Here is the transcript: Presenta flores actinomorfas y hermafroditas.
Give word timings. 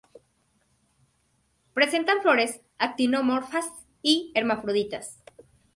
Presenta 1.75 2.19
flores 2.23 2.61
actinomorfas 2.79 3.69
y 4.01 4.31
hermafroditas. 4.33 5.21